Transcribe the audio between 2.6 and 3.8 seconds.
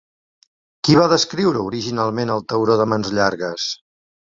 de mans llargues?